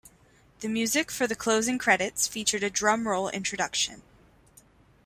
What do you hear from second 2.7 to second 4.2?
drum roll introduction.